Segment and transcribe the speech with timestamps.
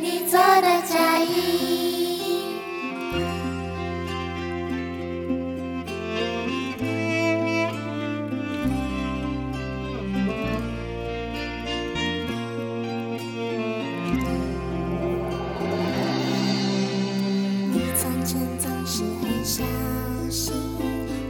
[0.00, 1.30] 你做的嫁衣？
[17.72, 19.62] 你从前总是很小
[20.30, 20.52] 心，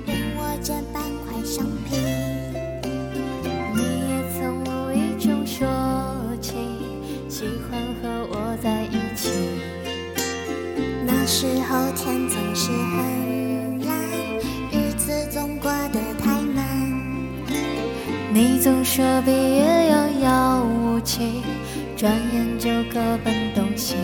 [0.06, 1.96] 问我这半块橡皮。
[3.74, 5.66] 你也曾无意中说
[6.40, 6.54] 起，
[7.28, 7.78] 喜欢
[11.36, 13.92] 时候天总是很蓝，
[14.70, 16.64] 日子总过得太慢。
[18.32, 21.42] 你总说毕业遥遥无期，
[21.96, 23.96] 转眼就各奔东西。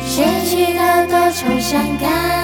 [0.00, 2.43] 失去了多愁善感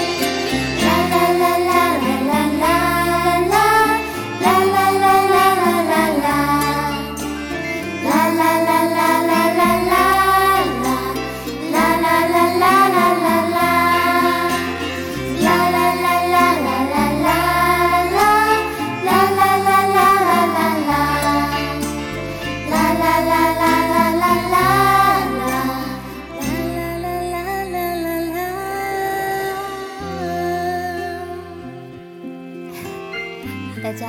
[33.83, 34.05] 大家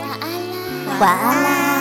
[0.00, 1.79] 晚安啦，晚安啦。